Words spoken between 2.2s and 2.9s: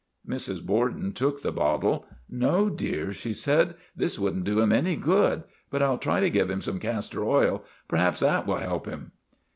1 No,